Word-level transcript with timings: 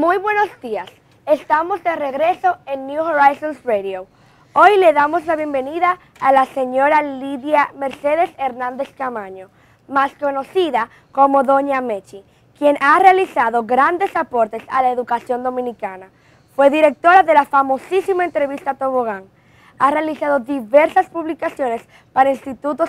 Muy 0.00 0.16
buenos 0.16 0.48
días. 0.62 0.88
Estamos 1.26 1.84
de 1.84 1.94
regreso 1.94 2.56
en 2.64 2.86
New 2.86 3.02
Horizons 3.02 3.62
Radio. 3.64 4.06
Hoy 4.54 4.78
le 4.78 4.94
damos 4.94 5.26
la 5.26 5.36
bienvenida 5.36 5.98
a 6.22 6.32
la 6.32 6.46
señora 6.46 7.02
Lidia 7.02 7.70
Mercedes 7.76 8.30
Hernández 8.38 8.94
Camaño, 8.96 9.50
más 9.88 10.14
conocida 10.14 10.88
como 11.12 11.42
Doña 11.42 11.82
Mechi, 11.82 12.24
quien 12.56 12.78
ha 12.80 12.98
realizado 12.98 13.64
grandes 13.64 14.16
aportes 14.16 14.62
a 14.70 14.80
la 14.80 14.90
educación 14.90 15.42
dominicana. 15.42 16.08
Fue 16.56 16.70
directora 16.70 17.22
de 17.22 17.34
la 17.34 17.44
famosísima 17.44 18.24
entrevista 18.24 18.72
Tobogán. 18.72 19.24
Ha 19.78 19.90
realizado 19.90 20.38
diversas 20.38 21.10
publicaciones 21.10 21.86
para 22.14 22.30
institutos, 22.30 22.88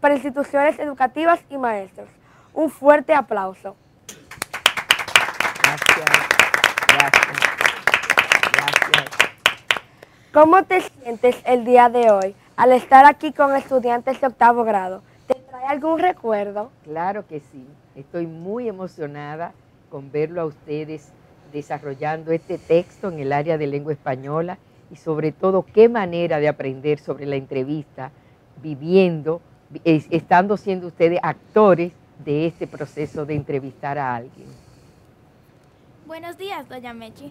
para 0.00 0.14
instituciones 0.14 0.78
educativas 0.78 1.40
y 1.50 1.58
maestros. 1.58 2.08
Un 2.54 2.70
fuerte 2.70 3.12
aplauso. 3.12 3.74
Gracias. 5.68 6.28
Gracias. 6.98 7.36
Gracias. 8.52 9.06
¿Cómo 10.32 10.64
te 10.64 10.80
sientes 10.80 11.36
el 11.44 11.64
día 11.64 11.88
de 11.88 12.10
hoy 12.10 12.34
al 12.56 12.72
estar 12.72 13.04
aquí 13.04 13.32
con 13.32 13.54
estudiantes 13.54 14.20
de 14.20 14.26
octavo 14.26 14.64
grado? 14.64 15.02
¿Te 15.28 15.34
trae 15.34 15.66
algún 15.66 16.00
recuerdo? 16.00 16.72
Claro 16.82 17.24
que 17.26 17.38
sí. 17.38 17.64
Estoy 17.94 18.26
muy 18.26 18.68
emocionada 18.68 19.52
con 19.90 20.10
verlo 20.10 20.40
a 20.40 20.46
ustedes 20.46 21.12
desarrollando 21.52 22.32
este 22.32 22.58
texto 22.58 23.08
en 23.08 23.20
el 23.20 23.32
área 23.32 23.58
de 23.58 23.68
lengua 23.68 23.92
española 23.92 24.58
y 24.90 24.96
sobre 24.96 25.30
todo 25.30 25.64
qué 25.64 25.88
manera 25.88 26.40
de 26.40 26.48
aprender 26.48 26.98
sobre 26.98 27.26
la 27.26 27.36
entrevista, 27.36 28.10
viviendo, 28.60 29.40
estando 29.84 30.56
siendo 30.56 30.88
ustedes 30.88 31.20
actores 31.22 31.92
de 32.24 32.46
este 32.46 32.66
proceso 32.66 33.24
de 33.24 33.36
entrevistar 33.36 33.98
a 33.98 34.16
alguien. 34.16 34.67
Buenos 36.08 36.38
días, 36.38 36.66
doña 36.70 36.94
Mechi. 36.94 37.30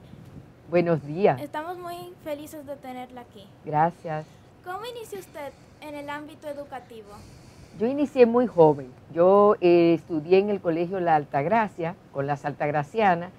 Buenos 0.70 1.04
días. 1.04 1.42
Estamos 1.42 1.80
muy 1.80 2.14
felices 2.24 2.64
de 2.68 2.76
tenerla 2.76 3.22
aquí. 3.22 3.48
Gracias. 3.66 4.28
¿Cómo 4.64 4.86
inició 4.86 5.18
usted 5.18 5.52
en 5.82 5.96
el 5.96 6.08
ámbito 6.12 6.48
educativo? 6.48 7.08
Yo 7.80 7.88
inicié 7.88 8.28
muy 8.28 8.46
joven. 8.46 8.92
Yo 9.12 9.56
eh, 9.62 9.96
estudié 9.96 10.38
en 10.38 10.52
el 10.52 10.62
colegio 10.62 11.00
La 11.00 11.16
Altagracia, 11.16 11.96
con 12.12 12.28
las 12.28 12.46
Altagracianas, 12.46 13.32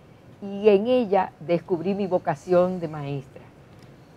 y 0.42 0.70
en 0.70 0.88
ella 0.88 1.30
descubrí 1.38 1.94
mi 1.94 2.08
vocación 2.08 2.80
de 2.80 2.88
maestra. 2.88 3.42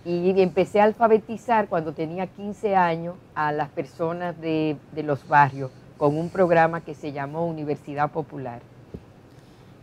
Y 0.03 0.41
empecé 0.41 0.81
a 0.81 0.85
alfabetizar 0.85 1.67
cuando 1.67 1.93
tenía 1.93 2.25
15 2.25 2.75
años 2.75 3.15
a 3.35 3.51
las 3.51 3.69
personas 3.69 4.41
de, 4.41 4.75
de 4.91 5.03
los 5.03 5.27
barrios 5.27 5.69
con 5.99 6.17
un 6.17 6.31
programa 6.31 6.81
que 6.81 6.95
se 6.95 7.11
llamó 7.11 7.45
Universidad 7.45 8.09
Popular. 8.09 8.70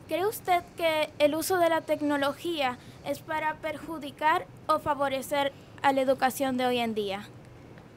¿Cree 0.08 0.24
usted 0.24 0.62
que 0.78 1.10
el 1.18 1.34
uso 1.34 1.58
de 1.58 1.68
la 1.68 1.82
tecnología 1.82 2.78
es 3.04 3.18
para 3.18 3.56
perjudicar 3.56 4.46
o 4.66 4.78
favorecer 4.78 5.52
a 5.82 5.92
la 5.92 6.00
educación 6.00 6.56
de 6.56 6.64
hoy 6.64 6.78
en 6.78 6.94
día? 6.94 7.28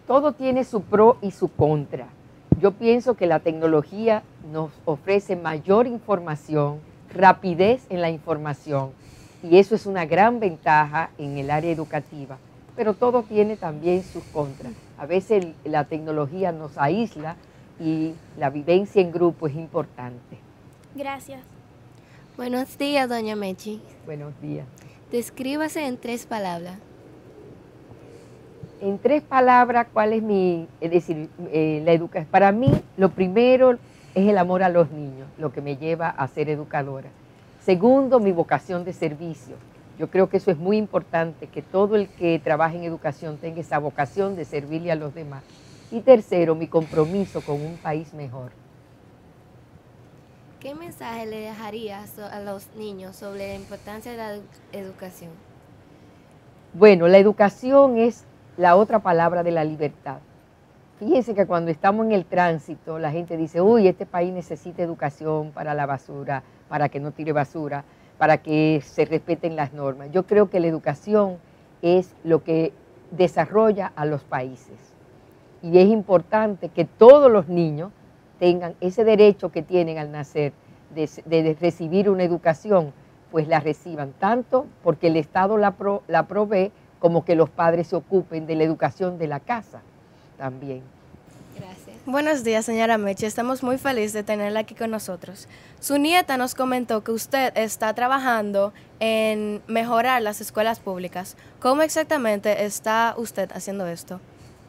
Todo 0.08 0.34
tiene 0.34 0.66
su 0.66 0.82
pro 0.82 1.16
y 1.22 1.32
su 1.32 1.48
contra. 1.48 2.10
Yo 2.60 2.74
pienso 2.74 3.14
que 3.14 3.28
la 3.28 3.40
tecnología 3.40 4.24
nos 4.52 4.72
ofrece 4.84 5.38
mayor 5.38 5.88
información, 5.88 6.82
rapidez 7.14 7.86
en 7.90 8.02
la 8.02 8.10
información 8.10 8.92
y 9.42 9.58
eso 9.58 9.74
es 9.74 9.86
una 9.86 10.06
gran 10.06 10.42
ventaja 10.42 11.12
en 11.18 11.38
el 11.38 11.50
área 11.50 11.72
educativa, 11.72 12.40
pero 12.76 12.94
todo 12.94 13.24
tiene 13.24 13.56
también 13.56 14.04
sus 14.04 14.24
contras. 14.34 14.74
A 14.98 15.06
veces 15.06 15.48
la 15.64 15.86
tecnología 15.86 16.52
nos 16.52 16.78
aísla 16.78 17.38
y 17.80 18.16
la 18.38 18.50
vivencia 18.50 19.02
en 19.02 19.14
grupo 19.14 19.48
es 19.48 19.56
importante. 19.56 20.38
Gracias. 20.94 21.51
Buenos 22.38 22.78
días, 22.78 23.10
doña 23.10 23.36
Mechi. 23.36 23.82
Buenos 24.06 24.34
días. 24.42 24.66
Descríbase 25.12 25.86
en 25.86 25.98
tres 25.98 26.26
palabras. 26.26 26.78
En 28.80 28.98
tres 29.00 29.22
palabras, 29.22 29.88
¿cuál 29.92 30.14
es 30.14 30.24
mi, 30.24 30.66
es 30.80 30.92
decir, 30.92 31.30
eh, 31.52 31.82
la 31.84 31.92
educación? 31.92 32.32
Para 32.32 32.54
mí, 32.54 32.72
lo 32.96 33.10
primero 33.10 33.74
es 34.16 34.28
el 34.30 34.38
amor 34.38 34.64
a 34.64 34.70
los 34.70 34.90
niños, 34.92 35.28
lo 35.38 35.52
que 35.52 35.62
me 35.62 35.76
lleva 35.76 36.08
a 36.08 36.26
ser 36.30 36.50
educadora. 36.50 37.10
Segundo, 37.64 38.22
mi 38.22 38.32
vocación 38.32 38.86
de 38.86 38.94
servicio. 38.94 39.58
Yo 40.00 40.10
creo 40.10 40.30
que 40.30 40.38
eso 40.38 40.52
es 40.52 40.58
muy 40.58 40.78
importante, 40.78 41.48
que 41.48 41.62
todo 41.62 41.98
el 41.98 42.08
que 42.08 42.40
trabaja 42.40 42.76
en 42.76 42.86
educación 42.86 43.38
tenga 43.38 43.60
esa 43.60 43.78
vocación 43.78 44.38
de 44.38 44.46
servirle 44.46 44.92
a 44.92 44.96
los 44.96 45.14
demás. 45.14 45.44
Y 45.92 46.00
tercero, 46.00 46.56
mi 46.56 46.68
compromiso 46.68 47.42
con 47.42 47.62
un 47.62 47.76
país 47.76 48.14
mejor. 48.14 48.61
¿Qué 50.62 50.76
mensaje 50.76 51.26
le 51.26 51.40
dejaría 51.40 52.06
a 52.32 52.40
los 52.40 52.68
niños 52.76 53.16
sobre 53.16 53.48
la 53.48 53.56
importancia 53.56 54.12
de 54.12 54.18
la 54.20 54.36
educación? 54.74 55.32
Bueno, 56.76 57.08
la 57.08 57.18
educación 57.18 57.98
es 57.98 58.26
la 58.58 58.76
otra 58.76 59.00
palabra 59.00 59.42
de 59.42 59.50
la 59.50 59.64
libertad. 59.64 60.20
Fíjense 61.00 61.34
que 61.34 61.48
cuando 61.48 61.72
estamos 61.72 62.06
en 62.06 62.12
el 62.12 62.26
tránsito, 62.26 63.00
la 63.00 63.10
gente 63.10 63.38
dice, 63.38 63.60
uy, 63.60 63.88
este 63.88 64.06
país 64.06 64.32
necesita 64.32 64.84
educación 64.84 65.50
para 65.50 65.74
la 65.74 65.88
basura, 65.88 66.44
para 66.70 66.90
que 66.90 67.00
no 67.00 67.10
tire 67.10 67.34
basura, 67.34 67.84
para 68.20 68.38
que 68.38 68.84
se 68.86 69.06
respeten 69.06 69.56
las 69.56 69.74
normas. 69.74 70.12
Yo 70.12 70.28
creo 70.28 70.52
que 70.52 70.60
la 70.60 70.68
educación 70.68 71.38
es 71.82 72.14
lo 72.24 72.44
que 72.44 72.72
desarrolla 73.10 73.92
a 73.96 74.06
los 74.06 74.24
países. 74.24 74.78
Y 75.64 75.80
es 75.80 75.88
importante 75.90 76.70
que 76.70 76.86
todos 76.86 77.32
los 77.32 77.48
niños 77.48 77.92
tengan 78.42 78.74
ese 78.82 79.04
derecho 79.04 79.52
que 79.52 79.62
tienen 79.62 80.00
al 80.00 80.12
nacer 80.12 80.52
de, 80.96 81.58
recibir 81.62 82.10
una 82.10 82.24
educación, 82.24 82.92
pues 83.30 83.48
la 83.48 83.60
reciban, 83.60 84.14
tanto 84.14 84.66
porque 84.84 85.08
el 85.08 85.18
Estado 85.18 85.60
la, 85.60 85.76
la 86.08 86.28
provee 86.28 86.72
como 86.98 87.24
que 87.24 87.36
los 87.36 87.52
padres 87.52 87.86
se 87.86 87.96
ocupen 87.96 88.48
de 88.48 88.56
la 88.56 88.64
educación 88.64 89.20
de 89.20 89.28
la 89.28 89.40
casa 89.40 89.82
también. 90.40 90.82
Gracias. 91.56 91.98
Buenos 92.08 92.44
días, 92.44 92.66
señora 92.66 92.98
Meche. 92.98 93.28
Estamos 93.28 93.62
muy 93.62 93.78
felices 93.78 94.14
de 94.14 94.24
tenerla 94.24 94.62
aquí 94.62 94.74
con 94.74 94.90
nosotros. 94.90 95.48
Su 95.80 96.00
nieta 96.00 96.36
nos 96.38 96.56
comentó 96.56 97.04
que 97.04 97.12
usted 97.12 97.56
está 97.56 97.94
trabajando 97.94 98.74
en 99.00 99.62
mejorar 99.68 100.20
las 100.24 100.42
escuelas 100.42 100.80
públicas. 100.80 101.38
¿Cómo 101.60 101.84
exactamente 101.84 102.66
está 102.66 103.14
usted 103.18 103.52
haciendo 103.54 103.86
esto? 103.86 104.20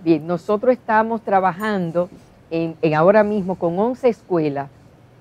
Bien, 0.05 0.27
nosotros 0.27 0.75
estamos 0.75 1.23
trabajando 1.23 2.11
en, 2.53 2.95
ahora 2.95 3.25
mismo 3.25 3.55
con 3.55 3.79
11 3.79 4.11
escuelas 4.11 4.69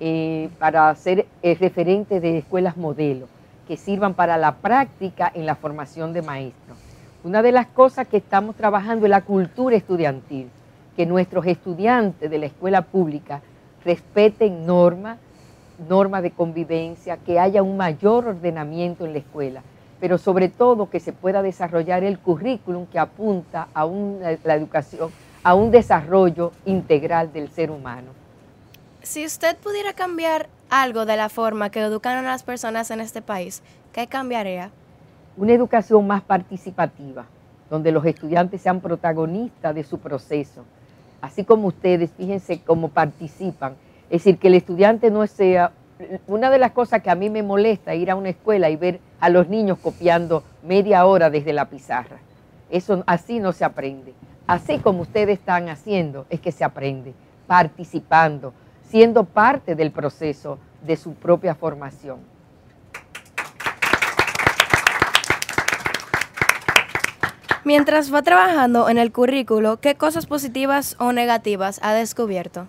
eh, 0.02 0.50
para 0.60 0.94
ser 0.96 1.26
eh, 1.42 1.56
referentes 1.60 2.22
de 2.22 2.40
escuelas 2.40 2.76
modelo 2.76 3.28
que 3.68 3.78
sirvan 3.78 4.14
para 4.16 4.38
la 4.38 4.56
práctica 4.56 5.32
en 5.34 5.46
la 5.46 5.56
formación 5.56 6.12
de 6.12 6.22
maestros. 6.22 6.78
Una 7.24 7.42
de 7.42 7.54
las 7.54 7.68
cosas 7.68 8.06
que 8.08 8.18
estamos 8.18 8.56
trabajando 8.58 9.06
es 9.06 9.10
la 9.10 9.22
cultura 9.22 9.78
estudiantil, 9.78 10.50
que 10.98 11.06
nuestros 11.06 11.46
estudiantes 11.46 12.30
de 12.30 12.38
la 12.38 12.48
escuela 12.48 12.82
pública 12.82 13.42
respeten 13.86 14.66
normas, 14.66 15.18
normas 15.88 16.24
de 16.24 16.32
convivencia, 16.32 17.16
que 17.16 17.40
haya 17.40 17.64
un 17.64 17.78
mayor 17.78 18.28
ordenamiento 18.28 19.06
en 19.06 19.14
la 19.14 19.20
escuela, 19.20 19.62
pero 20.02 20.18
sobre 20.18 20.50
todo 20.50 20.90
que 20.90 21.00
se 21.00 21.14
pueda 21.14 21.42
desarrollar 21.42 22.04
el 22.04 22.20
currículum 22.20 22.88
que 22.88 23.00
apunta 23.00 23.70
a 23.74 23.86
la 23.86 24.56
educación 24.56 25.12
a 25.44 25.56
un 25.56 25.72
desarrollo 25.72 26.52
integral 26.66 27.34
del 27.34 27.50
ser 27.50 27.72
humano. 27.72 28.10
Si 29.02 29.26
usted 29.26 29.58
pudiera 29.58 29.94
cambiar 29.94 30.48
algo 30.70 31.06
de 31.06 31.18
la 31.18 31.30
forma 31.30 31.72
que 31.72 31.82
educan 31.82 32.18
a 32.18 32.22
las 32.22 32.44
personas 32.44 32.92
en 32.92 33.00
este 33.00 33.22
país, 33.22 33.64
¿qué 33.92 34.08
cambiaría? 34.08 34.70
Una 35.36 35.54
educación 35.54 36.06
más 36.06 36.22
participativa, 36.22 37.26
donde 37.70 37.92
los 37.92 38.06
estudiantes 38.06 38.62
sean 38.62 38.80
protagonistas 38.80 39.74
de 39.74 39.84
su 39.84 39.98
proceso. 40.00 40.64
Así 41.22 41.44
como 41.44 41.68
ustedes, 41.68 42.12
fíjense 42.12 42.62
cómo 42.62 42.90
participan. 42.90 43.74
Es 44.10 44.24
decir, 44.24 44.38
que 44.38 44.48
el 44.48 44.56
estudiante 44.56 45.10
no 45.10 45.26
sea... 45.28 45.72
Una 46.26 46.50
de 46.50 46.58
las 46.58 46.72
cosas 46.72 47.04
que 47.04 47.12
a 47.12 47.16
mí 47.16 47.30
me 47.30 47.44
molesta 47.44 47.94
ir 47.94 48.10
a 48.10 48.16
una 48.16 48.30
escuela 48.30 48.72
y 48.72 48.76
ver 48.76 49.00
a 49.20 49.30
los 49.30 49.50
niños 49.50 49.78
copiando 49.78 50.44
media 50.64 51.06
hora 51.06 51.30
desde 51.30 51.54
la 51.54 51.70
pizarra. 51.70 52.18
Eso 52.72 53.04
así 53.06 53.40
no 53.40 53.52
se 53.52 53.66
aprende. 53.66 54.14
Así 54.52 54.80
como 54.80 55.04
ustedes 55.04 55.40
están 55.40 55.70
haciendo, 55.70 56.26
es 56.30 56.42
que 56.42 56.52
se 56.52 56.66
aprende, 56.66 57.14
participando, 57.48 58.54
siendo 58.90 59.24
parte 59.24 59.76
del 59.76 59.92
proceso 59.92 60.60
de 60.86 60.98
su 60.98 61.14
propia 61.14 61.56
formación. 61.56 62.18
Mientras 67.64 68.14
va 68.14 68.24
trabajando 68.24 68.90
en 68.90 68.98
el 68.98 69.14
currículo, 69.14 69.78
¿qué 69.78 69.96
cosas 69.96 70.26
positivas 70.26 70.98
o 71.00 71.14
negativas 71.14 71.80
ha 71.82 71.94
descubierto? 71.94 72.68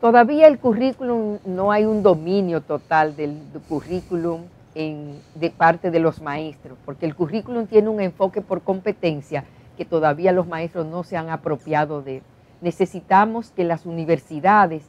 Todavía 0.00 0.48
el 0.48 0.58
currículum 0.58 1.38
no 1.44 1.70
hay 1.70 1.84
un 1.84 2.02
dominio 2.02 2.62
total 2.62 3.14
del 3.14 3.38
currículum 3.68 4.42
de 4.74 5.50
parte 5.56 5.92
de 5.92 6.00
los 6.00 6.20
maestros, 6.20 6.76
porque 6.84 7.06
el 7.06 7.14
currículum 7.14 7.68
tiene 7.68 7.88
un 7.88 8.00
enfoque 8.00 8.40
por 8.40 8.62
competencia 8.62 9.44
que 9.78 9.84
todavía 9.84 10.32
los 10.32 10.48
maestros 10.48 10.86
no 10.86 11.04
se 11.04 11.16
han 11.16 11.30
apropiado 11.30 12.02
de. 12.02 12.20
Necesitamos 12.60 13.52
que 13.52 13.62
las 13.62 13.86
universidades 13.86 14.82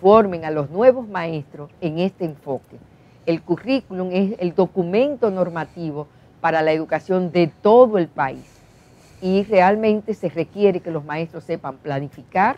formen 0.00 0.46
a 0.46 0.50
los 0.50 0.70
nuevos 0.70 1.06
maestros 1.06 1.70
en 1.82 1.98
este 1.98 2.24
enfoque. 2.24 2.78
El 3.26 3.42
currículum 3.42 4.08
es 4.10 4.34
el 4.40 4.54
documento 4.54 5.30
normativo 5.30 6.08
para 6.40 6.62
la 6.62 6.72
educación 6.72 7.30
de 7.30 7.46
todo 7.46 7.98
el 7.98 8.08
país 8.08 8.60
y 9.20 9.44
realmente 9.44 10.14
se 10.14 10.30
requiere 10.30 10.80
que 10.80 10.90
los 10.90 11.04
maestros 11.04 11.44
sepan 11.44 11.76
planificar 11.76 12.56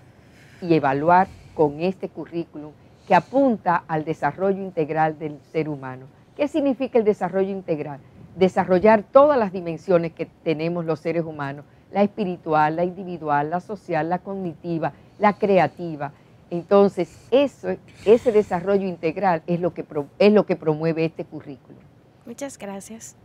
y 0.62 0.74
evaluar 0.74 1.26
con 1.54 1.80
este 1.80 2.08
currículum 2.08 2.70
que 3.08 3.16
apunta 3.16 3.82
al 3.88 4.04
desarrollo 4.04 4.62
integral 4.62 5.18
del 5.18 5.38
ser 5.52 5.68
humano. 5.68 6.06
¿Qué 6.36 6.46
significa 6.46 6.98
el 6.98 7.04
desarrollo 7.04 7.50
integral? 7.50 7.98
Desarrollar 8.36 9.02
todas 9.02 9.38
las 9.38 9.52
dimensiones 9.52 10.12
que 10.12 10.26
tenemos 10.26 10.84
los 10.84 11.00
seres 11.00 11.24
humanos, 11.24 11.64
la 11.92 12.02
espiritual, 12.02 12.76
la 12.76 12.84
individual, 12.84 13.50
la 13.50 13.60
social, 13.60 14.08
la 14.08 14.18
cognitiva, 14.18 14.92
la 15.18 15.34
creativa. 15.34 16.12
Entonces, 16.50 17.26
eso, 17.30 17.68
ese 18.04 18.32
desarrollo 18.32 18.86
integral 18.86 19.42
es 19.46 19.60
lo, 19.60 19.72
que, 19.72 19.84
es 20.18 20.32
lo 20.32 20.46
que 20.46 20.56
promueve 20.56 21.04
este 21.04 21.24
currículum. 21.24 21.80
Muchas 22.26 22.58
gracias. 22.58 23.16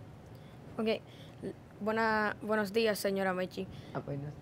Ok, 0.77 1.01
Buena, 1.81 2.35
buenos 2.41 2.73
días, 2.73 2.99
señora 2.99 3.33
Mechi. 3.33 3.65
Ah, 3.93 4.01
buenos 4.05 4.33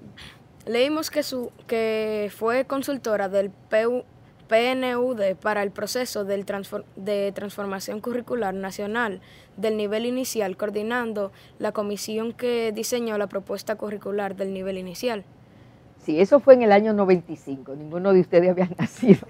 Leímos 0.66 1.12
que, 1.12 1.22
su, 1.22 1.52
que 1.68 2.32
fue 2.36 2.66
consultora 2.66 3.30
del 3.30 3.52
PNUD 4.48 5.36
para 5.42 5.64
el 5.64 5.72
proceso 5.72 6.26
del 6.26 6.46
de 6.96 7.32
transformación 7.34 8.02
curricular 8.02 8.54
nacional 8.54 9.22
del 9.58 9.78
nivel 9.78 10.06
inicial, 10.06 10.58
coordinando 10.58 11.32
la 11.60 11.72
comisión 11.72 12.34
que 12.34 12.72
diseñó 12.72 13.18
la 13.18 13.28
propuesta 13.28 13.76
curricular 13.76 14.36
del 14.36 14.54
nivel 14.54 14.78
inicial. 14.78 15.24
Sí, 16.00 16.20
eso 16.22 16.40
fue 16.40 16.54
en 16.54 16.62
el 16.62 16.72
año 16.72 16.94
95, 16.94 17.76
ninguno 17.76 18.14
de 18.14 18.22
ustedes 18.22 18.50
había 18.50 18.70
nacido. 18.80 19.28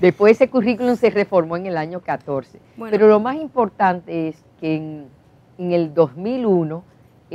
Después 0.00 0.36
ese 0.36 0.48
currículum 0.48 0.96
se 0.96 1.10
reformó 1.10 1.56
en 1.56 1.66
el 1.66 1.76
año 1.76 2.00
14. 2.00 2.58
Pero 2.90 3.08
lo 3.08 3.18
más 3.18 3.36
importante 3.36 4.28
es 4.28 4.36
que 4.60 4.76
en, 4.76 5.08
en 5.58 5.72
el 5.72 5.92
2001 5.92 6.84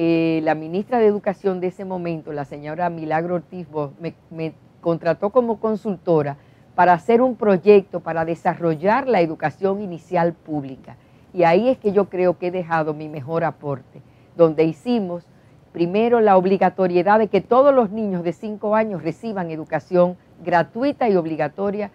eh, 0.02 0.40
la 0.44 0.56
ministra 0.56 1.00
de 1.00 1.08
Educación 1.08 1.60
de 1.60 1.68
ese 1.68 1.84
momento, 1.84 2.32
la 2.32 2.46
señora 2.46 2.90
Milagro 2.90 3.36
Ortiz 3.36 3.68
me, 4.00 4.54
contrató 4.80 5.32
como 5.32 5.60
consultora 5.60 6.38
para 6.80 6.94
hacer 6.94 7.22
un 7.22 7.36
proyecto 7.36 8.00
para 8.00 8.24
desarrollar 8.24 9.06
la 9.06 9.20
educación 9.20 9.82
inicial 9.82 10.32
pública. 10.32 10.96
Y 11.34 11.44
ahí 11.44 11.68
es 11.68 11.78
que 11.78 11.92
yo 11.92 12.06
creo 12.06 12.38
que 12.38 12.48
he 12.48 12.52
dejado 12.52 12.94
mi 12.94 13.10
mejor 13.10 13.44
aporte, 13.44 14.02
donde 14.38 14.64
hicimos 14.64 15.26
primero 15.74 16.22
la 16.22 16.38
obligatoriedad 16.38 17.20
de 17.20 17.28
que 17.28 17.42
todos 17.42 17.76
los 17.76 17.90
niños 17.90 18.24
de 18.24 18.32
5 18.32 18.78
años 18.78 19.04
reciban 19.04 19.52
educación 19.52 20.16
gratuita 20.42 21.10
y 21.10 21.18
obligatoria. 21.18 21.92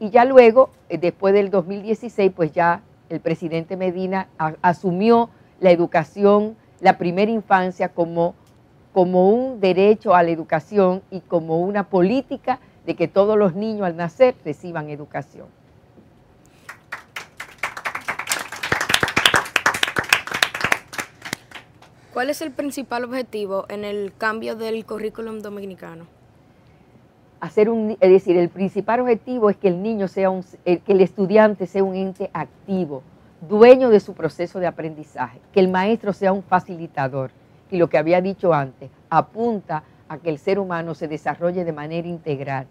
Y 0.00 0.10
ya 0.10 0.26
luego, 0.26 0.68
eh, 0.90 0.98
después 0.98 1.32
del 1.32 1.48
2016, 1.48 2.30
pues 2.36 2.52
ya 2.52 2.82
el 3.08 3.20
presidente 3.20 3.78
Medina 3.78 4.28
asumió 4.60 5.30
la 5.60 5.70
educación 5.70 6.56
la 6.80 6.98
primera 6.98 7.30
infancia 7.30 7.88
como, 7.88 8.34
como 8.92 9.30
un 9.30 9.60
derecho 9.60 10.14
a 10.14 10.22
la 10.22 10.28
educación 10.28 11.00
y 11.10 11.20
como 11.20 11.58
una 11.62 11.84
política 11.84 12.60
de 12.86 12.94
que 12.94 13.08
todos 13.08 13.36
los 13.36 13.54
niños 13.54 13.82
al 13.82 13.96
nacer 13.96 14.34
reciban 14.44 14.88
educación. 14.88 15.46
¿Cuál 22.16 22.30
es 22.30 22.40
el 22.40 22.50
principal 22.50 23.04
objetivo 23.04 23.66
en 23.68 23.84
el 23.84 24.14
cambio 24.16 24.56
del 24.56 24.86
currículum 24.86 25.40
dominicano? 25.40 26.06
Hacer 27.40 27.68
un, 27.68 27.98
es 28.00 28.10
decir, 28.10 28.38
el 28.38 28.48
principal 28.48 29.00
objetivo 29.00 29.50
es 29.50 29.56
que 29.58 29.68
el 29.68 29.82
niño 29.82 30.08
sea 30.08 30.30
un, 30.30 30.42
que 30.64 30.80
el 30.86 31.02
estudiante 31.02 31.66
sea 31.66 31.84
un 31.84 31.94
ente 31.94 32.30
activo, 32.32 33.02
dueño 33.46 33.90
de 33.90 34.00
su 34.00 34.14
proceso 34.14 34.58
de 34.60 34.66
aprendizaje, 34.66 35.40
que 35.52 35.60
el 35.60 35.68
maestro 35.68 36.14
sea 36.14 36.32
un 36.32 36.42
facilitador. 36.42 37.32
Y 37.70 37.76
lo 37.76 37.90
que 37.90 37.98
había 37.98 38.22
dicho 38.22 38.54
antes, 38.54 38.90
apunta 39.10 39.82
a 40.08 40.16
que 40.16 40.30
el 40.30 40.38
ser 40.38 40.58
humano 40.58 40.94
se 40.94 41.08
desarrolle 41.08 41.66
de 41.66 41.72
manera 41.72 42.08
integral. 42.08 42.66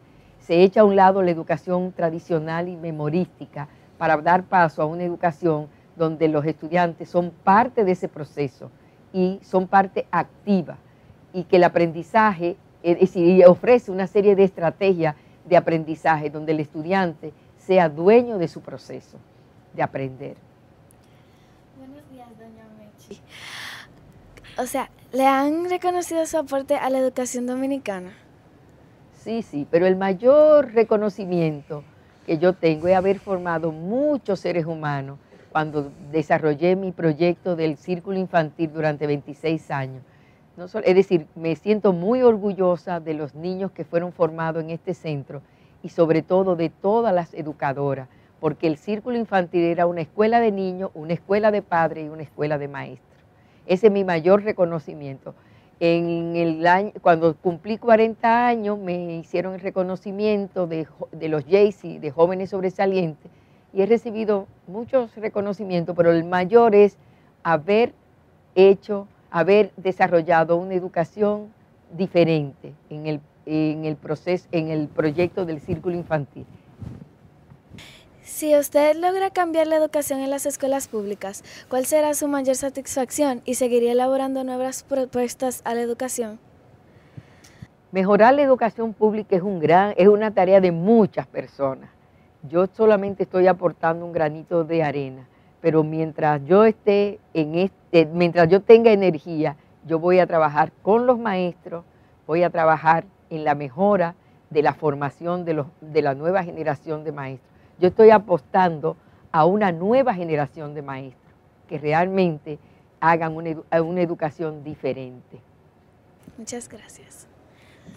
Se 0.46 0.62
echa 0.62 0.82
a 0.82 0.84
un 0.84 0.96
lado 0.96 1.24
la 1.24 1.32
educación 1.32 1.92
tradicional 1.92 2.68
y 2.68 2.76
memorística 2.76 3.68
para 3.98 4.16
dar 4.18 4.44
paso 4.44 4.84
a 4.84 4.86
una 4.86 5.04
educación 5.04 5.68
donde 5.96 6.28
los 6.28 6.46
estudiantes 6.46 7.10
son 7.10 7.32
parte 7.32 7.84
de 7.84 7.94
ese 7.94 8.08
proceso 8.08 8.70
y 9.12 9.40
son 9.42 9.68
parte 9.68 10.06
activa 10.12 10.78
y 11.34 11.46
que 11.46 11.56
el 11.56 11.64
aprendizaje, 11.64 12.58
es 12.84 13.00
decir, 13.00 13.44
ofrece 13.48 13.92
una 13.92 14.06
serie 14.06 14.36
de 14.36 14.44
estrategias 14.44 15.16
de 15.46 15.58
aprendizaje 15.58 16.30
donde 16.30 16.52
el 16.52 16.60
estudiante 16.60 17.34
sea 17.58 17.90
dueño 17.90 18.38
de 18.38 18.48
su 18.48 18.62
proceso 18.62 19.18
de 19.74 19.82
aprender. 19.82 20.38
O 24.60 24.66
sea, 24.68 24.92
¿le 25.12 25.26
han 25.26 25.68
reconocido 25.72 26.24
su 26.28 26.38
aporte 26.38 26.76
a 26.76 26.92
la 26.92 27.00
educación 27.00 27.48
dominicana? 27.48 28.14
Sí, 29.26 29.42
sí, 29.42 29.66
pero 29.72 29.88
el 29.88 29.96
mayor 29.96 30.72
reconocimiento 30.74 31.84
que 32.28 32.38
yo 32.38 32.54
tengo 32.54 32.88
es 32.88 32.96
haber 32.96 33.18
formado 33.18 33.72
muchos 33.72 34.40
seres 34.40 34.68
humanos 34.68 35.18
cuando 35.52 35.92
desarrollé 36.12 36.76
mi 36.76 36.92
proyecto 36.92 37.56
del 37.56 37.76
círculo 37.78 38.20
infantil 38.20 38.72
durante 38.72 39.08
26 39.08 39.72
años. 39.72 40.04
No 40.56 40.66
es 40.66 40.96
decir, 40.96 41.26
me 41.34 41.56
siento 41.56 41.92
muy 41.92 42.22
orgullosa 42.22 43.00
de 43.00 43.16
los 43.16 43.34
niños 43.34 43.72
que 43.72 43.84
fueron 43.84 44.14
formados 44.14 44.64
en 44.64 44.70
este 44.70 44.94
centro 44.94 45.42
y 45.82 45.90
sobre 45.90 46.22
todo 46.22 46.56
de 46.56 46.70
todas 46.70 47.12
las 47.12 47.34
educadoras, 47.34 48.08
porque 48.40 48.68
el 48.68 48.78
círculo 48.78 49.18
infantil 49.18 49.64
era 49.64 49.88
una 49.88 50.02
escuela 50.02 50.40
de 50.40 50.52
niños, 50.52 50.92
una 50.94 51.14
escuela 51.14 51.50
de 51.50 51.64
padres 51.64 52.06
y 52.06 52.10
una 52.10 52.22
escuela 52.22 52.60
de 52.60 52.68
maestros. 52.68 53.24
Ese 53.66 53.88
es 53.88 53.92
mi 53.92 54.04
mayor 54.04 54.44
reconocimiento. 54.44 55.34
En 55.80 56.36
el 56.38 56.66
año, 56.68 56.92
cuando 57.02 57.36
cumplí 57.36 57.78
40 57.78 58.48
años 58.48 58.80
me 58.80 59.18
hicieron 59.18 59.56
el 59.56 59.60
reconocimiento 59.60 60.68
de, 60.68 60.88
los 61.28 61.46
JC, 61.46 62.00
de 62.00 62.12
jóvenes 62.12 62.52
sobresalientes, 62.52 63.30
y 63.74 63.82
he 63.82 63.86
recibido 63.86 64.48
muchos 64.68 65.14
reconocimientos, 65.18 65.96
pero 65.96 66.12
el 66.12 66.24
mayor 66.24 66.76
es 66.76 66.98
haber 67.44 67.94
hecho, 68.56 69.08
haber 69.32 69.72
desarrollado 69.76 70.56
una 70.56 70.76
educación 70.76 71.50
diferente 71.92 72.74
en 72.90 73.08
el, 73.08 73.20
en 73.46 73.84
el 73.84 73.98
proceso, 73.98 74.48
en 74.54 74.70
el 74.70 74.88
proyecto 74.88 75.46
del 75.46 75.60
círculo 75.60 75.96
infantil. 75.98 76.46
Si 78.26 78.58
usted 78.58 78.96
logra 78.96 79.30
cambiar 79.30 79.68
la 79.68 79.76
educación 79.76 80.20
en 80.20 80.32
las 80.32 80.48
escuelas 80.48 80.88
públicas, 80.88 81.44
¿cuál 81.70 81.86
será 81.86 82.16
su 82.16 82.28
mayor 82.28 82.56
satisfacción 82.56 83.44
y 83.46 83.54
seguiría 83.54 83.92
elaborando 83.92 84.44
nuevas 84.44 84.82
propuestas 84.82 85.62
a 85.64 85.76
la 85.76 85.82
educación? 85.82 86.40
Mejorar 87.92 88.34
la 88.34 88.42
educación 88.42 88.94
pública 88.94 89.36
es, 89.36 89.44
un 89.44 89.60
gran, 89.60 89.94
es 89.96 90.08
una 90.08 90.32
tarea 90.32 90.60
de 90.60 90.72
muchas 90.72 91.28
personas. 91.28 91.92
Yo 92.50 92.66
solamente 92.66 93.24
estoy 93.24 93.46
aportando 93.46 94.04
un 94.04 94.12
granito 94.12 94.64
de 94.64 94.82
arena, 94.82 95.28
pero 95.62 95.84
mientras 95.84 96.44
yo 96.46 96.66
esté 96.66 97.20
en 97.36 97.54
este, 97.54 98.08
mientras 98.08 98.50
yo 98.50 98.60
tenga 98.60 98.92
energía, 98.92 99.56
yo 99.86 100.00
voy 100.00 100.18
a 100.18 100.26
trabajar 100.26 100.72
con 100.82 101.06
los 101.06 101.20
maestros, 101.20 101.86
voy 102.26 102.42
a 102.42 102.50
trabajar 102.50 103.06
en 103.30 103.44
la 103.44 103.54
mejora 103.54 104.16
de 104.50 104.64
la 104.64 104.74
formación 104.74 105.46
de, 105.46 105.54
los, 105.54 105.68
de 105.80 106.02
la 106.02 106.16
nueva 106.16 106.44
generación 106.44 107.04
de 107.04 107.12
maestros 107.12 107.55
yo 107.80 107.88
estoy 107.90 108.10
apostando 108.12 108.96
a 109.32 109.46
una 109.46 109.72
nueva 109.72 110.14
generación 110.14 110.74
de 110.74 110.82
maestros 110.82 111.34
que 111.68 111.78
realmente 111.78 112.60
hagan 113.00 113.36
una, 113.36 114.02
educación 114.02 114.64
diferente. 114.64 115.40
Muchas 116.38 116.70
gracias. 116.70 117.28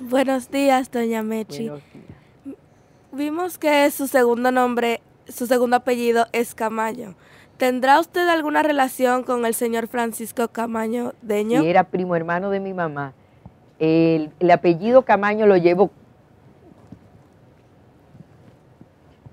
Buenos 0.01 0.51
días, 0.51 0.91
doña 0.91 1.23
Mechi. 1.23 1.71
Vimos 3.13 3.59
que 3.59 3.91
su 3.91 4.07
segundo 4.07 4.51
nombre, 4.53 5.01
su 5.29 5.47
segundo 5.47 5.77
apellido 5.77 6.27
es 6.33 6.55
Camaño. 6.55 7.15
¿Tendrá 7.57 7.99
usted 7.99 8.29
alguna 8.29 8.63
relación 8.63 9.25
con 9.25 9.45
el 9.45 9.55
señor 9.55 9.89
Francisco 9.89 10.49
Camaño 10.49 11.15
Deño? 11.23 11.61
Sí, 11.63 11.69
era 11.69 11.85
primo 11.85 12.15
hermano 12.15 12.51
de 12.51 12.61
mi 12.61 12.73
mamá. 12.73 13.15
el 13.79 14.33
apellido 14.53 15.03
Camaño 15.03 15.47
lo 15.47 15.57
llevo 15.57 15.91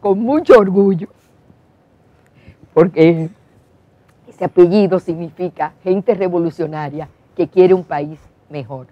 con 0.06 0.20
mucho 0.20 0.54
orgullo, 0.60 1.08
porque 2.76 3.28
ese 4.28 4.46
apellido 4.46 5.00
significa 5.00 5.74
gente 5.84 6.14
revolucionaria 6.14 7.10
que 7.36 7.48
quiere 7.48 7.74
un 7.74 7.84
país 7.84 8.20
mejor. 8.48 8.86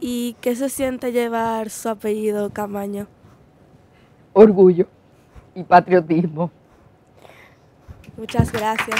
¿Y 0.00 0.36
qué 0.40 0.56
se 0.56 0.70
siente 0.70 1.12
llevar 1.12 1.68
su 1.68 1.90
apellido 1.90 2.48
Camaño? 2.48 3.08
Orgullo 4.32 4.86
y 5.54 5.62
patriotismo. 5.62 6.50
Muchas 8.16 8.50
gracias. 8.50 8.98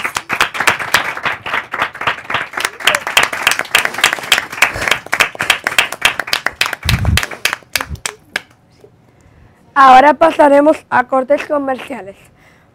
Ahora 9.81 10.13
pasaremos 10.13 10.85
a 10.89 11.07
cortes 11.07 11.47
comerciales. 11.47 12.17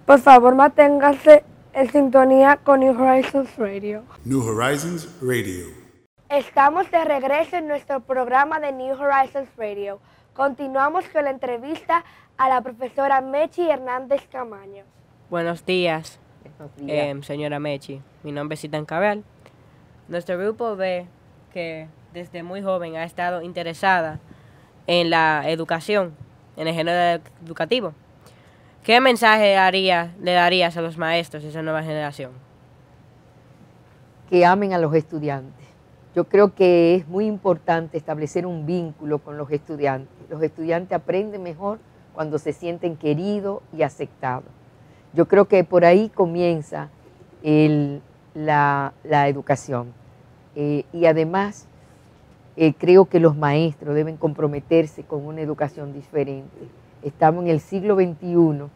Por 0.06 0.20
favor, 0.20 0.54
manténgase 0.54 1.44
en 1.74 1.92
sintonía 1.92 2.56
con 2.56 2.80
New 2.80 2.98
Horizons 2.98 3.54
Radio. 3.58 4.04
New 4.24 4.40
Horizons 4.40 5.06
Radio. 5.20 5.66
Estamos 6.30 6.90
de 6.90 7.04
regreso 7.04 7.56
en 7.56 7.68
nuestro 7.68 8.00
programa 8.00 8.58
de 8.58 8.72
New 8.72 8.94
Horizons 8.98 9.50
Radio. 9.58 10.00
Continuamos 10.32 11.04
con 11.10 11.24
la 11.24 11.30
entrevista 11.30 12.06
a 12.38 12.48
la 12.48 12.62
profesora 12.62 13.20
Mechi 13.20 13.68
Hernández 13.68 14.26
Camaño. 14.32 14.84
Buenos 15.28 15.66
días, 15.66 16.18
Buenos 16.58 16.74
días. 16.76 17.06
em, 17.08 17.22
señora 17.22 17.58
Mechi. 17.60 18.00
Mi 18.22 18.32
nombre 18.32 18.54
es 18.54 18.64
Itan 18.64 18.86
Cabral. 18.86 19.24
Nuestro 20.08 20.38
grupo 20.38 20.74
ve 20.74 21.06
que 21.52 21.86
desde 22.14 22.42
muy 22.42 22.62
joven 22.62 22.96
ha 22.96 23.04
estado 23.04 23.42
interesada 23.42 24.20
en 24.86 25.10
la 25.10 25.42
educación, 25.50 26.16
en 26.56 26.68
el 26.68 26.74
género 26.74 27.22
educativo. 27.44 27.92
¿Qué 28.82 29.00
mensaje 29.00 29.56
haría, 29.56 30.14
le 30.22 30.32
darías 30.32 30.76
a 30.76 30.82
los 30.82 30.98
maestros 30.98 31.42
de 31.42 31.48
esa 31.50 31.62
nueva 31.62 31.82
generación? 31.82 32.32
que 34.30 34.44
amen 34.46 34.72
a 34.72 34.78
los 34.78 34.94
estudiantes. 34.94 35.66
Yo 36.16 36.24
creo 36.24 36.54
que 36.54 36.94
es 36.94 37.06
muy 37.06 37.26
importante 37.26 37.98
establecer 37.98 38.46
un 38.46 38.64
vínculo 38.66 39.18
con 39.18 39.36
los 39.36 39.50
estudiantes. 39.50 40.10
Los 40.30 40.42
estudiantes 40.42 40.92
aprenden 40.96 41.42
mejor 41.42 41.78
cuando 42.14 42.38
se 42.38 42.52
sienten 42.52 42.96
queridos 42.96 43.60
y 43.76 43.82
aceptados. 43.82 44.48
Yo 45.12 45.28
creo 45.28 45.44
que 45.46 45.62
por 45.62 45.84
ahí 45.84 46.08
comienza 46.08 46.88
el- 47.42 48.00
la, 48.34 48.94
la 49.04 49.28
educación. 49.28 49.92
Eh, 50.56 50.84
y 50.92 51.04
además, 51.06 51.68
eh, 52.56 52.74
creo 52.74 53.06
que 53.06 53.20
los 53.20 53.36
maestros 53.36 53.94
deben 53.94 54.16
comprometerse 54.16 55.02
con 55.02 55.26
una 55.26 55.40
educación 55.40 55.92
diferente. 55.92 56.68
Estamos 57.02 57.44
en 57.44 57.50
el 57.50 57.60
siglo 57.60 57.96
XXI 57.96 58.68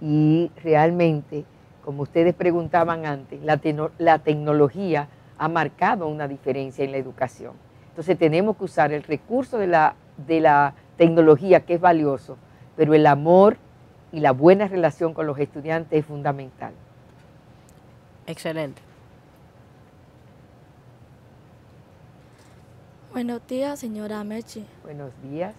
y 0.00 0.50
realmente, 0.62 1.44
como 1.84 2.02
ustedes 2.02 2.34
preguntaban 2.34 3.04
antes, 3.04 3.42
la, 3.42 3.60
la 3.98 4.18
tecnología 4.20 5.08
ha 5.38 5.48
marcado 5.48 6.08
una 6.08 6.28
diferencia 6.28 6.84
en 6.84 6.92
la 6.92 6.98
educación. 6.98 7.52
Entonces 7.88 8.18
tenemos 8.18 8.56
que 8.56 8.64
usar 8.64 8.92
el 8.92 9.02
recurso 9.02 9.58
de 9.58 9.66
la, 9.66 9.94
de 10.26 10.40
la 10.40 10.74
tecnología 10.96 11.60
que 11.60 11.74
es 11.74 11.80
valioso, 11.80 12.36
pero 12.76 12.94
el 12.94 13.06
amor 13.06 13.56
y 14.12 14.20
la 14.20 14.32
buena 14.32 14.68
relación 14.68 15.14
con 15.14 15.26
los 15.26 15.38
estudiantes 15.38 16.00
es 16.00 16.06
fundamental. 16.06 16.72
Excelente. 18.26 18.85
Buenos 23.16 23.40
días, 23.46 23.78
señora 23.78 24.22
Mechi. 24.24 24.66
Buenos 24.84 25.10
días. 25.22 25.54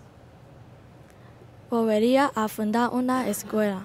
Volvería 1.72 2.30
a 2.36 2.48
fundar 2.50 2.92
una 2.94 3.28
escuela. 3.28 3.82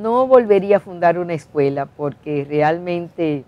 No 0.00 0.26
volvería 0.26 0.78
a 0.78 0.80
fundar 0.80 1.18
una 1.18 1.34
escuela 1.34 1.84
porque 1.84 2.46
realmente 2.48 3.44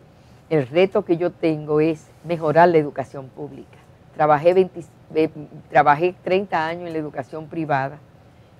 el 0.50 0.66
reto 0.68 1.02
que 1.02 1.16
yo 1.16 1.30
tengo 1.30 1.80
es 1.80 2.08
mejorar 2.24 2.68
la 2.68 2.76
educación 2.76 3.30
pública. 3.30 3.78
Trabajé, 4.16 4.52
20 4.52 4.84
eh, 5.14 5.30
trabajé 5.70 6.14
30 6.22 6.66
años 6.66 6.86
en 6.88 6.92
la 6.92 6.98
educación 6.98 7.46
privada 7.46 7.96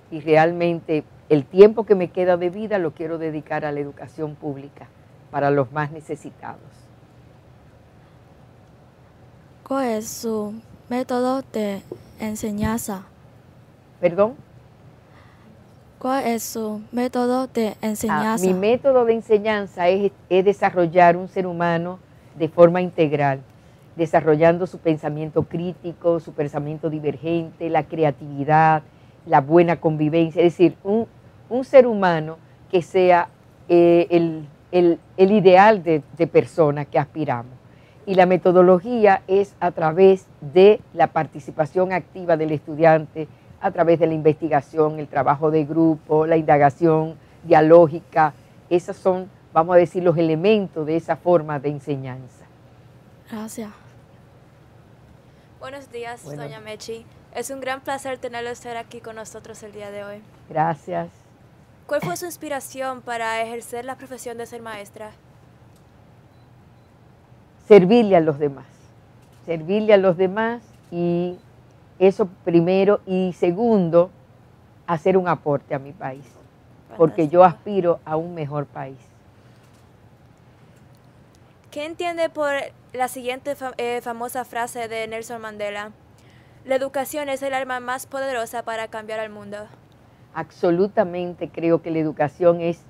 y 0.09 0.21
realmente 0.21 1.03
el 1.29 1.45
tiempo 1.45 1.85
que 1.85 1.93
me 1.93 2.07
queda 2.07 2.35
de 2.35 2.49
vida 2.49 2.79
lo 2.79 2.95
quiero 2.95 3.19
dedicar 3.19 3.63
a 3.63 3.71
la 3.71 3.79
educación 3.79 4.33
pública 4.33 4.87
para 5.29 5.51
los 5.51 5.71
más 5.71 5.91
necesitados. 5.91 6.84
¿Cuál 9.67 9.85
es 9.89 10.07
su 10.07 10.53
método 10.89 11.41
de 11.53 11.81
enseñanza? 12.19 13.03
¿Perdón? 13.99 14.35
¿Cuál 15.99 16.25
es 16.27 16.43
su 16.43 16.81
método 16.91 17.47
de 17.47 17.69
Ah, 17.69 17.87
enseñanza? 17.87 18.45
mi 18.45 18.53
método 18.53 19.05
de 19.05 19.13
enseñanza 19.13 19.87
es, 19.87 20.11
es 20.29 20.45
desarrollar 20.45 21.17
un 21.17 21.27
ser 21.27 21.47
humano 21.47 21.97
de 22.37 22.47
forma 22.47 22.81
integral, 22.81 23.39
desarrollando 23.95 24.67
su 24.67 24.77
pensamiento 24.77 25.43
crítico, 25.43 26.19
su 26.19 26.33
pensamiento 26.33 26.89
divergente, 26.89 27.69
la 27.69 27.83
creatividad, 27.83 28.83
la 29.25 29.41
buena 29.41 29.77
convivencia, 29.77 30.43
es 30.43 30.53
decir, 30.53 30.75
un, 30.83 31.07
un 31.49 31.63
ser 31.63 31.87
humano 31.87 32.37
que 32.69 32.83
sea 32.83 33.29
eh, 33.67 34.05
el, 34.11 34.47
el- 34.71 34.99
el 35.17 35.31
ideal 35.31 35.81
de, 35.81 36.03
de 36.17 36.27
persona 36.27 36.85
que 36.85 36.99
aspiramos. 36.99 37.53
Y 38.05 38.15
la 38.15 38.25
metodología 38.25 39.23
es 39.27 39.55
a 39.59 39.71
través 39.71 40.27
de 40.41 40.79
la 40.93 41.07
participación 41.07 41.91
activa 41.91 42.37
del 42.37 42.51
estudiante, 42.51 43.27
a 43.61 43.71
través 43.71 43.99
de 43.99 44.07
la 44.07 44.13
investigación, 44.13 44.99
el 44.99 45.07
trabajo 45.07 45.49
de 45.49 45.65
grupo, 45.65 46.27
la 46.27 46.37
indagación 46.37 47.15
dialógica. 47.43 48.33
Esos 48.69 48.95
son, 48.95 49.29
vamos 49.53 49.75
a 49.75 49.79
decir, 49.79 50.03
los 50.03 50.17
elementos 50.17 50.85
de 50.85 50.97
esa 50.97 51.15
forma 51.15 51.59
de 51.59 51.69
enseñanza. 51.69 52.45
Gracias. 53.31 53.71
Buenos 55.59 55.91
días, 55.91 56.23
doña 56.23 56.59
Mechi. 56.59 57.05
Es 57.33 57.49
un 57.49 57.59
gran 57.59 57.81
placer 57.81 58.19
tenerlo 58.19 58.51
usted 58.51 58.75
aquí 58.75 59.01
con 59.01 59.15
nosotros 59.15 59.63
el 59.63 59.71
día 59.71 59.89
de 59.89 60.03
hoy. 60.03 60.21
Gracias. 60.47 61.09
¿Cuál 61.87 62.01
fue 62.01 62.15
su 62.17 62.25
inspiración 62.25 63.01
para 63.01 63.41
ejercer 63.41 63.83
la 63.83 63.95
profesión 63.95 64.37
de 64.37 64.45
ser 64.45 64.61
maestra? 64.61 65.11
Servirle 67.67 68.15
a 68.15 68.19
los 68.19 68.39
demás, 68.39 68.65
servirle 69.45 69.93
a 69.93 69.97
los 69.97 70.17
demás 70.17 70.61
y 70.91 71.37
eso 71.99 72.27
primero 72.43 73.01
y 73.05 73.33
segundo, 73.33 74.11
hacer 74.87 75.17
un 75.17 75.27
aporte 75.27 75.73
a 75.73 75.79
mi 75.79 75.91
país, 75.91 76.25
porque 76.97 77.27
yo 77.27 77.43
aspiro 77.43 77.99
a 78.05 78.15
un 78.15 78.35
mejor 78.35 78.65
país. 78.65 78.97
¿Qué 81.71 81.85
entiende 81.85 82.29
por 82.29 82.53
la 82.93 83.07
siguiente 83.07 83.55
eh, 83.77 83.99
famosa 84.01 84.45
frase 84.45 84.87
de 84.87 85.07
Nelson 85.07 85.41
Mandela? 85.41 85.91
La 86.63 86.75
educación 86.75 87.29
es 87.29 87.43
el 87.43 87.53
arma 87.53 87.79
más 87.79 88.05
poderosa 88.07 88.63
para 88.63 88.87
cambiar 88.87 89.19
al 89.19 89.29
mundo. 89.29 89.57
Absolutamente 90.33 91.49
creo 91.49 91.81
que 91.81 91.91
la 91.91 91.99
educación 91.99 92.61
es 92.61 92.81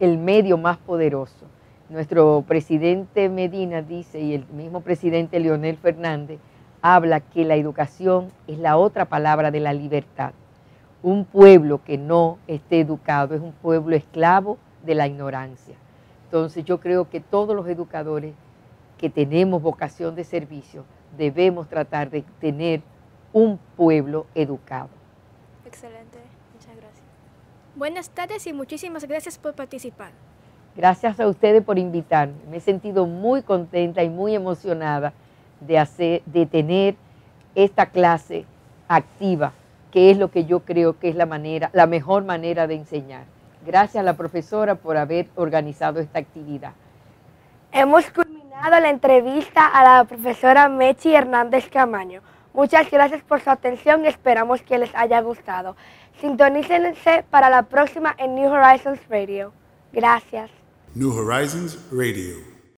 el 0.00 0.18
medio 0.18 0.56
más 0.56 0.78
poderoso. 0.78 1.46
Nuestro 1.90 2.44
presidente 2.46 3.28
Medina 3.28 3.82
dice, 3.82 4.20
y 4.20 4.34
el 4.34 4.46
mismo 4.46 4.80
presidente 4.80 5.40
Leonel 5.40 5.76
Fernández, 5.76 6.38
habla 6.82 7.18
que 7.18 7.44
la 7.44 7.56
educación 7.56 8.28
es 8.46 8.60
la 8.60 8.76
otra 8.76 9.06
palabra 9.06 9.50
de 9.50 9.58
la 9.58 9.72
libertad. 9.72 10.32
Un 11.02 11.24
pueblo 11.24 11.82
que 11.82 11.98
no 11.98 12.38
esté 12.46 12.78
educado 12.78 13.34
es 13.34 13.40
un 13.40 13.50
pueblo 13.50 13.96
esclavo 13.96 14.56
de 14.84 14.94
la 14.94 15.08
ignorancia. 15.08 15.74
Entonces 16.26 16.64
yo 16.64 16.78
creo 16.78 17.10
que 17.10 17.18
todos 17.18 17.56
los 17.56 17.66
educadores 17.66 18.34
que 18.96 19.10
tenemos 19.10 19.60
vocación 19.60 20.14
de 20.14 20.22
servicio 20.22 20.84
debemos 21.18 21.68
tratar 21.68 22.08
de 22.08 22.22
tener 22.38 22.82
un 23.32 23.58
pueblo 23.76 24.26
educado. 24.36 24.90
Excelente, 25.66 26.20
muchas 26.54 26.76
gracias. 26.76 27.04
Buenas 27.74 28.10
tardes 28.10 28.46
y 28.46 28.52
muchísimas 28.52 29.08
gracias 29.08 29.38
por 29.38 29.54
participar. 29.56 30.12
Gracias 30.76 31.18
a 31.18 31.26
ustedes 31.26 31.62
por 31.62 31.78
invitarme. 31.78 32.34
Me 32.48 32.58
he 32.58 32.60
sentido 32.60 33.06
muy 33.06 33.42
contenta 33.42 34.02
y 34.02 34.08
muy 34.08 34.34
emocionada 34.34 35.12
de, 35.60 36.48
tener 36.50 36.94
esta 37.54 37.86
clase 37.86 38.44
activa, 38.88 39.52
que 39.90 40.10
es 40.10 40.18
lo 40.18 40.30
que 40.30 40.44
yo 40.44 40.60
creo 40.60 40.98
que 40.98 41.08
es 41.08 41.16
la, 41.16 41.26
manera, 41.26 41.70
la 41.72 41.86
mejor 41.86 42.24
manera 42.24 42.66
de 42.66 42.76
enseñar. 42.76 43.24
Gracias 43.66 44.00
a 44.00 44.04
la 44.04 44.14
profesora 44.14 44.76
por 44.76 44.96
haber 44.96 45.28
organizado 45.36 46.00
esta 46.00 46.18
actividad. 46.18 46.72
Hemos 47.72 48.10
culminado 48.10 48.80
la 48.80 48.90
entrevista 48.90 49.66
a 49.66 49.84
la 49.84 50.04
profesora 50.04 50.68
Mechi 50.68 51.14
Hernández 51.14 51.68
Camaño. 51.68 52.22
Muchas 52.52 52.90
gracias 52.90 53.22
por 53.22 53.40
su 53.40 53.50
atención 53.50 54.04
y 54.04 54.08
esperamos 54.08 54.62
que 54.62 54.78
les 54.78 54.94
haya 54.94 55.20
gustado. 55.20 55.76
Sintonícense 56.20 57.24
para 57.30 57.48
la 57.48 57.62
próxima 57.62 58.14
en 58.18 58.34
New 58.34 58.50
Horizons 58.50 59.00
Radio. 59.08 59.52
Gracias. 59.92 60.59
New 60.94 61.12
Horizons 61.12 61.76
Radio. 61.92 62.49